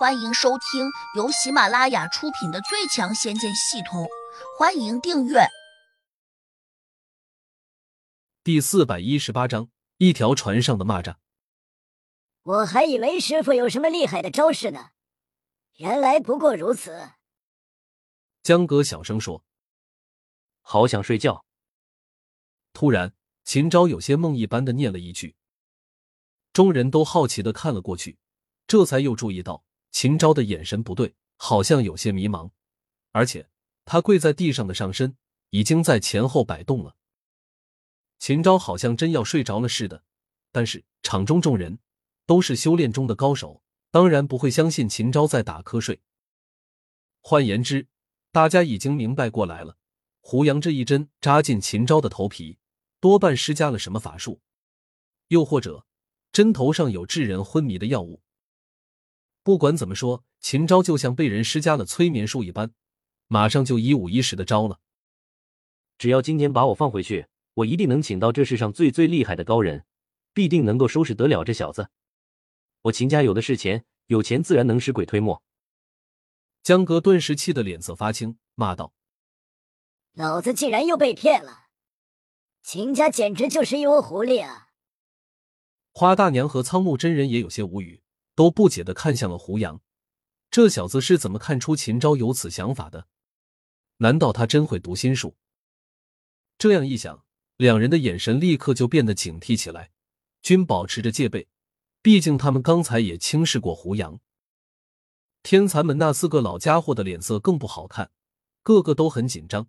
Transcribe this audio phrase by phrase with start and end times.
[0.00, 4.04] 欢迎收听由喜马拉雅出品的《最强仙剑系统》，
[4.58, 5.40] 欢迎订阅。
[8.42, 9.68] 第四百一十八章：
[9.98, 11.16] 一条船上的蚂蚱。
[12.44, 14.92] 我还以为师傅有什么厉害的招式呢，
[15.76, 17.10] 原来不过如此。
[18.42, 19.44] 江哥小声说
[20.64, 21.44] ：“好想睡觉。”
[22.72, 23.12] 突然，
[23.44, 25.36] 秦昭有些梦一般的念了一句，
[26.54, 28.18] 众人都好奇的看了过去，
[28.66, 29.62] 这才又注意到。
[29.90, 32.50] 秦昭的眼神不对，好像有些迷茫，
[33.12, 33.48] 而且
[33.84, 35.16] 他跪在地上的上身
[35.50, 36.96] 已经在前后摆动了。
[38.18, 40.04] 秦昭好像真要睡着了似的，
[40.52, 41.78] 但是场中众人
[42.26, 46.00] 都是修炼中的高手，当然不会相信秦昭在打瞌睡。
[47.20, 47.88] 换言之，
[48.30, 49.76] 大家已经明白过来了，
[50.20, 52.58] 胡杨这一针扎进秦昭的头皮，
[53.00, 54.40] 多半施加了什么法术，
[55.28, 55.86] 又或者
[56.30, 58.22] 针头上有致人昏迷的药物。
[59.42, 62.72] 不管怎么说，秦昭就像被人施加了催眠术一般，
[63.26, 64.80] 马上就一五一十的招了。
[65.96, 69.84] 只要今天把我放回去，我一定能请到这世上最最厉害的高人，
[70.32, 71.88] 必定能够收拾得了这小子。
[72.82, 75.42] 我秦家有的是钱，有钱自然能使鬼推磨。
[76.62, 78.92] 江哥顿时气得脸色发青，骂道
[80.12, 81.68] ：“老子竟然又被骗了！
[82.62, 84.68] 秦家简直就是一窝狐狸啊！”
[85.92, 87.99] 花大娘和苍木真人也有些无语。
[88.40, 89.82] 都不解的看向了胡杨，
[90.50, 93.06] 这小子是怎么看出秦昭有此想法的？
[93.98, 95.36] 难道他真会读心术？
[96.56, 97.22] 这样一想，
[97.58, 99.90] 两人的眼神立刻就变得警惕起来，
[100.40, 101.48] 均保持着戒备。
[102.00, 104.18] 毕竟他们刚才也轻视过胡杨。
[105.42, 108.10] 天蚕门那四个老家伙的脸色更不好看，
[108.62, 109.68] 个个都很紧张，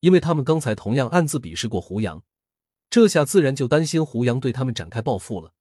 [0.00, 2.22] 因为他们刚才同样暗自鄙视过胡杨，
[2.90, 5.54] 这下自然就担心胡杨对他们展开报复了。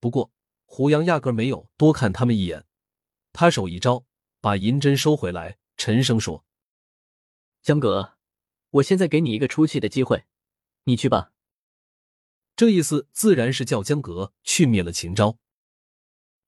[0.00, 0.32] 不过。
[0.70, 2.66] 胡杨压根没有多看他们一眼，
[3.32, 4.04] 他手一招，
[4.40, 6.44] 把银针收回来，沉声说
[7.62, 8.18] ：“江哥，
[8.70, 10.26] 我现在给你一个出气的机会，
[10.84, 11.32] 你去吧。”
[12.54, 15.38] 这意思自然是叫江格去灭了秦昭。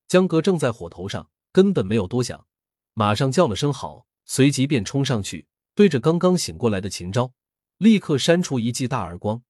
[0.06, 2.46] 江格正在火头上，根本没有多想，
[2.92, 7.32] 马上叫了声好，随即便冲上去，对着刚刚醒过来的秦昭，
[7.78, 9.42] 立刻扇出一记大耳光。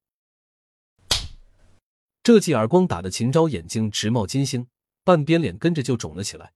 [2.23, 4.69] 这记耳光打的秦昭眼睛直冒金星，
[5.05, 6.53] 半边脸跟着就肿了起来。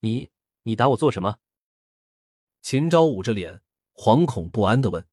[0.00, 0.30] 你
[0.62, 1.38] 你打我做什么？
[2.62, 3.60] 秦昭捂着脸，
[3.92, 5.06] 惶恐不安的问：“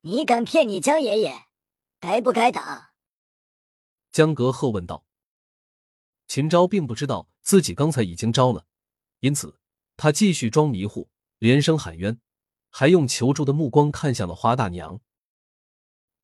[0.00, 1.46] 你敢骗你江爷爷，
[2.00, 2.94] 该不该打？”
[4.10, 5.04] 江格喝问道。
[6.26, 8.66] 秦昭并不知道自己刚才已经招了，
[9.20, 9.60] 因此
[9.98, 12.18] 他继续装迷糊，连声喊冤，
[12.70, 15.00] 还用求助的目光看向了花大娘。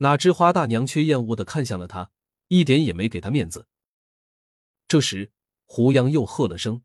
[0.02, 2.10] 哪知花大娘却厌恶的看向了他，
[2.48, 3.68] 一点也没给他面子。
[4.88, 5.30] 这时，
[5.66, 6.82] 胡杨又喝了声：“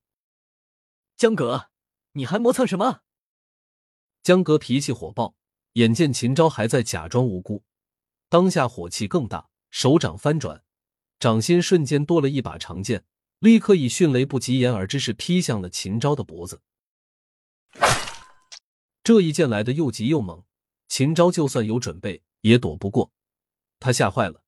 [1.15, 1.69] 江哥，
[2.11, 3.03] 你还磨蹭什么？”
[4.21, 5.35] 江哥脾气火爆，
[5.73, 7.63] 眼见秦昭还在假装无辜，
[8.27, 10.65] 当下火气更大，手掌翻转，
[11.17, 13.05] 掌心瞬间多了一把长剑，
[13.39, 16.61] 立刻以迅雷不及掩耳之势劈向了秦昭的脖子。
[19.01, 20.43] 这一剑来的又急又猛，
[20.89, 22.23] 秦昭就算有准备。
[22.45, 23.11] 也躲不过，
[23.79, 24.43] 他吓坏了，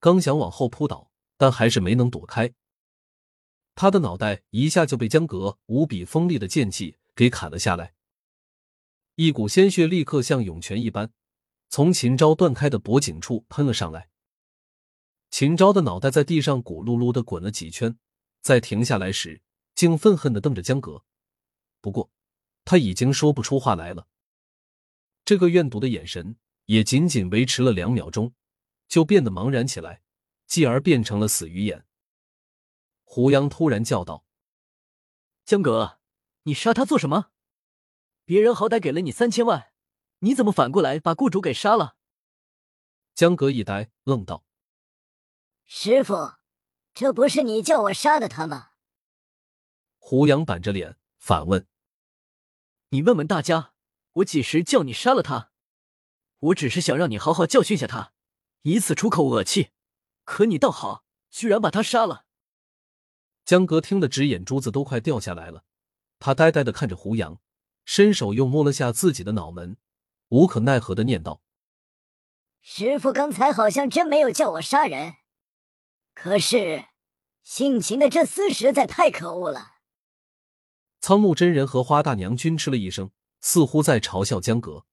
[0.00, 2.54] 刚想往后扑倒，但还是没能躲开。
[3.74, 7.92] 他的脑袋一下就被江格无比锋利的剑气给砍了下来，
[9.16, 11.12] 一股鲜血立刻像涌泉一般
[11.68, 14.08] 从秦昭断开的脖颈处喷了上来。
[15.30, 17.98] 秦昭的脑袋在地上咕噜噜的滚了几圈，
[18.40, 19.42] 在停下来时，
[19.74, 21.04] 竟愤恨的瞪着江格。
[21.82, 22.10] 不过
[22.64, 24.06] 他已经说不出话来了，
[25.26, 26.36] 这个怨毒的眼神。
[26.66, 28.34] 也仅仅维持了两秒钟，
[28.88, 30.02] 就变得茫然起来，
[30.46, 31.86] 继而变成了死鱼眼。
[33.04, 34.24] 胡杨突然叫道
[35.44, 36.00] ：“江哥，
[36.44, 37.30] 你杀他做什么？
[38.24, 39.72] 别人好歹给了你三千万，
[40.20, 41.96] 你怎么反过来把雇主给杀了？”
[43.14, 44.46] 江哥一呆，愣道
[45.64, 46.34] ：“师傅，
[46.94, 48.70] 这不是你叫我杀的他吗？”
[49.98, 51.66] 胡杨板着脸反问
[52.88, 53.74] ：“你问问大家，
[54.14, 55.50] 我几时叫你杀了他？”
[56.42, 58.12] 我只是想让你好好教训下他，
[58.62, 59.70] 以此出口恶气。
[60.24, 62.24] 可你倒好，居然把他杀了。
[63.44, 65.64] 江格听得直眼珠子都快掉下来了，
[66.18, 67.40] 他呆呆的看着胡杨，
[67.84, 69.76] 伸手又摸了下自己的脑门，
[70.28, 71.42] 无可奈何的念道
[72.60, 75.14] ：“师傅刚才好像真没有叫我杀人，
[76.14, 76.86] 可是
[77.42, 79.72] 性情的这厮实在太可恶了。”
[81.00, 83.10] 苍木真人和花大娘均吃了一声，
[83.40, 84.86] 似乎在嘲笑江格。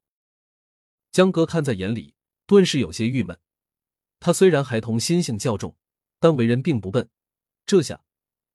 [1.12, 2.16] 江哥看在眼里，
[2.46, 3.40] 顿时有些郁闷。
[4.20, 5.78] 他虽然孩童心性较重，
[6.20, 7.10] 但为人并不笨。
[7.66, 8.04] 这下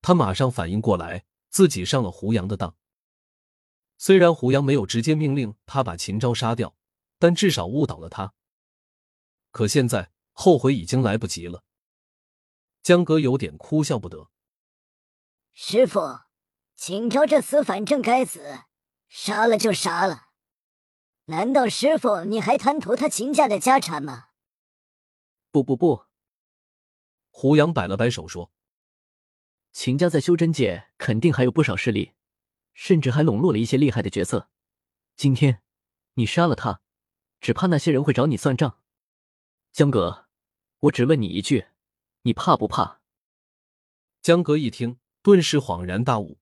[0.03, 2.77] 他马上反应过来，自己上了胡杨的当。
[3.97, 6.77] 虽然胡杨没有直接命令他把秦昭杀掉，
[7.19, 8.35] 但至少误导了他。
[9.51, 11.65] 可现在后悔已经来不及了。
[12.83, 14.31] 江哥有点哭笑不得。
[15.53, 16.01] 师傅，
[16.77, 18.65] 秦昭这厮反正该死，
[19.09, 20.24] 杀了就杀了。
[21.27, 24.27] 难道师傅你还贪图他秦家的家产吗？
[25.51, 26.05] 不不不，
[27.31, 28.53] 胡杨摆了摆手说
[29.73, 32.13] ：“秦家在修真界肯定还有不少势力，
[32.75, 34.51] 甚至还笼络了一些厉害的角色。
[35.17, 35.63] 今天
[36.15, 36.83] 你杀了他，
[37.41, 38.81] 只怕那些人会找你算账。
[39.73, 40.27] 江哥，
[40.81, 41.69] 我只问你一句，
[42.23, 43.01] 你怕不怕？”
[44.21, 46.39] 江哥一听，顿时恍然大悟，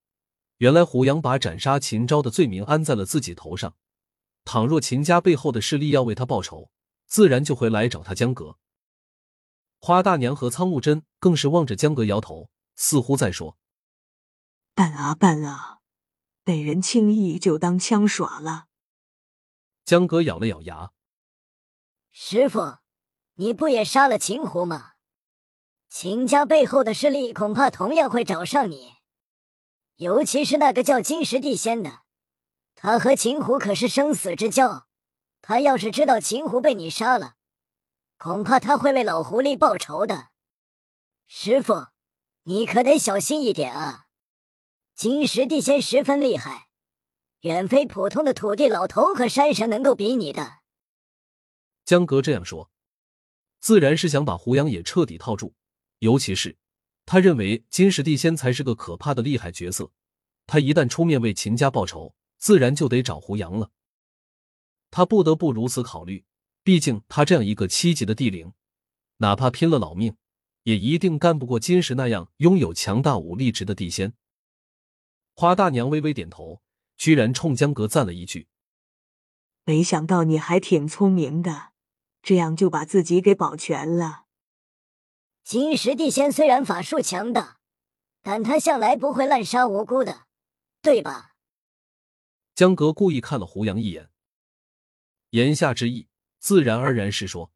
[0.56, 3.76] 原来胡杨把斩杀秦昭的罪名安在了自己头上。
[4.44, 6.70] 倘若秦家背后的势力要为他报仇，
[7.06, 8.58] 自然就会来找他江阁。
[9.78, 13.56] 花大娘和苍木真更是望着江阁摇头，似乎在说
[14.74, 15.78] ：“笨啊笨啊，
[16.44, 18.66] 被人轻易就当枪耍了。”
[19.84, 20.92] 江阁咬了咬牙
[22.12, 22.78] ：“师傅，
[23.34, 24.92] 你不也杀了秦胡吗？
[25.88, 28.94] 秦家背后的势力恐怕同样会找上你，
[29.96, 32.01] 尤其是那个叫金石地仙的，
[32.82, 34.88] 他和秦胡可是生死之交。
[35.40, 37.36] 他要是知道秦胡被你杀了，”
[38.18, 40.30] 恐怕他会为老狐狸报仇的，
[41.28, 41.86] 师傅，
[42.42, 44.06] 你可得小心一点啊！
[44.96, 46.66] 金石地仙十分厉害，
[47.42, 50.58] 远非普通的土地老头和山神能够比拟的。
[51.84, 52.68] 江格这样说，
[53.60, 55.54] 自然是想把胡杨也彻底套住。
[56.00, 56.58] 尤其是
[57.06, 59.92] 他认为金石地仙才是个可怕的厉害角色，
[60.48, 62.12] 他一旦出面为秦家报仇，
[62.42, 63.70] 自然就得找胡杨了。
[64.90, 66.24] 他不得不如此考虑。
[66.64, 68.52] 毕竟他这样一个七级的地灵，
[69.18, 70.16] 哪怕拼了老命，
[70.62, 74.14] 也一定干不过金石那样拥有强大武力值的地仙。
[75.34, 76.62] 花大娘微微点头，
[76.96, 78.48] 居然冲江阁赞了一句
[79.64, 81.72] ：“没想到你还挺聪明的，
[82.22, 84.26] 这样就把自己给保全了。”
[85.42, 87.58] 金石地仙虽然法术强大，
[88.22, 90.26] 但他向来不会滥杀无辜的，
[90.80, 91.31] 对吧？
[92.62, 94.08] 江格故意看了胡杨一眼，
[95.30, 96.06] 言下之意。
[96.38, 97.50] 自然而然是说，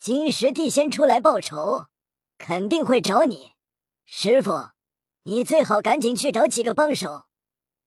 [0.00, 1.88] 金石帝先出来报仇，
[2.38, 3.52] 肯定会找你，
[4.06, 4.70] 师傅，
[5.24, 7.26] 你最好赶紧去找几个帮手，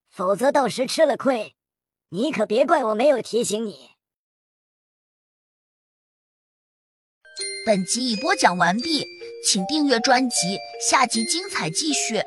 [0.08, 1.56] 否则到时吃了亏，
[2.10, 3.90] 你可别怪我没有提醒你。
[7.66, 9.04] 本集已播讲完毕，
[9.44, 10.56] 请订阅专辑，
[10.88, 12.22] 下集精彩继续。